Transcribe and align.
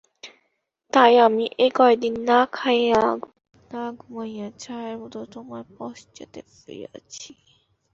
তাই 0.93 1.13
আমি 1.25 1.45
এ 1.57 1.67
কয়দিন 1.77 2.15
না 2.29 2.39
খাইয়া 2.53 3.03
না 3.71 3.83
ঘুমাইয়া 3.99 4.47
ছায়ার 4.61 4.95
মতো 5.01 5.19
তোমার 5.33 5.63
পশ্চাতে 5.77 6.39
ফিরিয়াছি। 6.53 7.31